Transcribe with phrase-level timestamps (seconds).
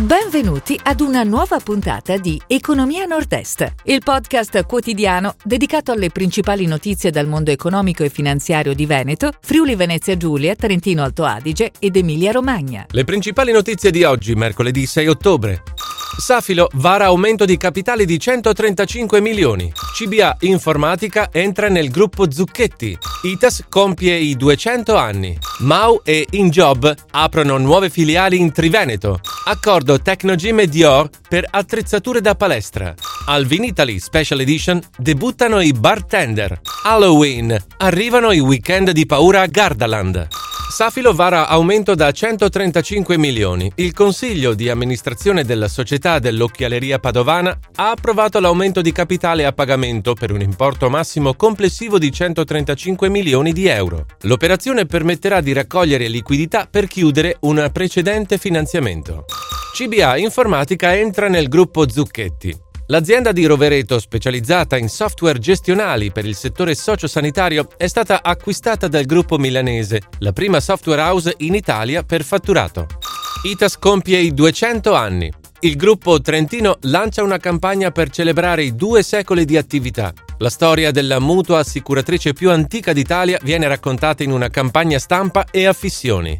[0.00, 7.10] Benvenuti ad una nuova puntata di Economia Nord-Est, il podcast quotidiano dedicato alle principali notizie
[7.10, 12.32] dal mondo economico e finanziario di Veneto, Friuli Venezia Giulia, Trentino Alto Adige ed Emilia
[12.32, 12.86] Romagna.
[12.88, 15.62] Le principali notizie di oggi, mercoledì 6 ottobre.
[16.18, 19.72] Safilo vara aumento di capitali di 135 milioni.
[19.72, 22.96] CBA Informatica entra nel gruppo Zucchetti.
[23.22, 25.36] ITAS compie i 200 anni.
[25.60, 29.20] Mau e InJob aprono nuove filiali in Triveneto.
[29.46, 32.94] Accordo Tecnogym e Dior per attrezzature da palestra.
[33.26, 36.60] Al Vinitaly Special Edition debuttano i bartender.
[36.84, 37.56] Halloween.
[37.78, 40.49] Arrivano i weekend di paura a Gardaland.
[40.70, 43.72] Safilo vara aumento da 135 milioni.
[43.74, 50.14] Il consiglio di amministrazione della società dell'occhialeria padovana ha approvato l'aumento di capitale a pagamento
[50.14, 54.06] per un importo massimo complessivo di 135 milioni di euro.
[54.22, 59.24] L'operazione permetterà di raccogliere liquidità per chiudere un precedente finanziamento.
[59.74, 62.68] CBA Informatica entra nel gruppo Zucchetti.
[62.90, 69.04] L'azienda di Rovereto, specializzata in software gestionali per il settore sociosanitario, è stata acquistata dal
[69.04, 72.88] gruppo milanese, la prima software house in Italia per fatturato.
[73.44, 75.32] ITAS compie i 200 anni.
[75.60, 80.12] Il gruppo trentino lancia una campagna per celebrare i due secoli di attività.
[80.38, 85.64] La storia della mutua assicuratrice più antica d'Italia viene raccontata in una campagna stampa e
[85.64, 86.36] affissioni.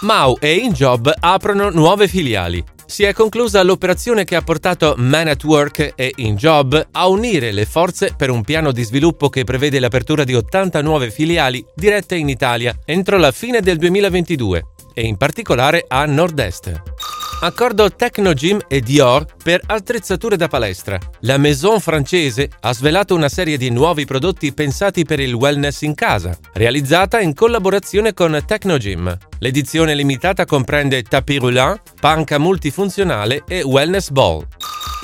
[0.00, 5.42] Mau e InJob aprono nuove filiali si è conclusa l'operazione che ha portato Man at
[5.44, 10.24] Work e InJob a unire le forze per un piano di sviluppo che prevede l'apertura
[10.24, 15.84] di 80 nuove filiali dirette in Italia entro la fine del 2022 e in particolare
[15.86, 17.13] a nord-est.
[17.40, 20.98] Accordo Tecnogym e Dior per attrezzature da palestra.
[21.20, 25.94] La maison francese ha svelato una serie di nuovi prodotti pensati per il wellness in
[25.94, 29.14] casa, realizzata in collaborazione con Tecnogym.
[29.38, 34.46] L'edizione limitata comprende tapis roulant, panca multifunzionale e wellness ball.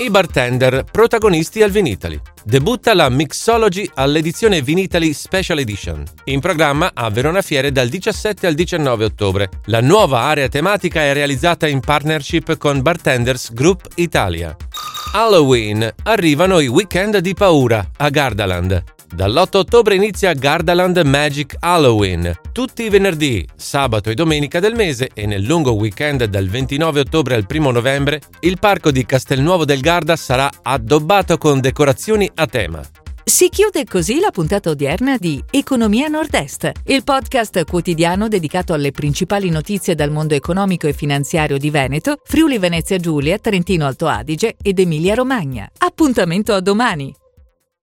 [0.01, 2.19] I bartender protagonisti al Vinitali.
[2.43, 8.55] Debutta la Mixology all'edizione Vinitali Special Edition, in programma a Verona Fiere dal 17 al
[8.55, 9.49] 19 ottobre.
[9.65, 14.57] La nuova area tematica è realizzata in partnership con Bartenders Group Italia.
[15.13, 15.87] Halloween.
[16.01, 18.83] Arrivano i weekend di paura a Gardaland.
[19.13, 25.25] Dall'8 ottobre inizia Gardaland Magic Halloween, tutti i venerdì, sabato e domenica del mese e
[25.25, 30.15] nel lungo weekend dal 29 ottobre al 1 novembre il parco di Castelnuovo del Garda
[30.15, 32.81] sarà addobbato con decorazioni a tema.
[33.23, 39.49] Si chiude così la puntata odierna di Economia Nord-Est, il podcast quotidiano dedicato alle principali
[39.49, 44.79] notizie dal mondo economico e finanziario di Veneto, Friuli Venezia Giulia, Trentino Alto Adige ed
[44.79, 45.69] Emilia Romagna.
[45.79, 47.20] Appuntamento a domani!